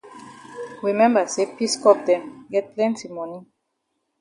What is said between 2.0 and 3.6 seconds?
dem get plenti moni.